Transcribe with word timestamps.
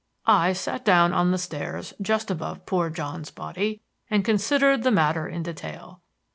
"I 0.25 0.53
sat 0.53 0.83
down 0.83 1.13
on 1.13 1.29
the 1.29 1.37
stairs 1.37 1.93
just 2.01 2.31
above 2.31 2.65
poor 2.65 2.89
John's 2.89 3.29
body 3.29 3.83
and 4.09 4.25
considered 4.25 4.81
the 4.81 4.89
matter 4.89 5.27
in 5.27 5.43
detail. 5.43 6.01